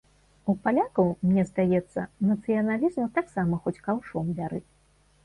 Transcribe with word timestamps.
У 0.51 0.53
палякаў, 0.61 1.11
мне 1.31 1.43
здаецца, 1.49 2.05
нацыяналізму 2.29 3.05
таксама 3.19 3.61
хоць 3.67 3.75
каўшом 3.89 4.33
бяры. 4.41 4.59